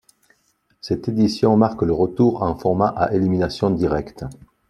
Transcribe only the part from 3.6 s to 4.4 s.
directe.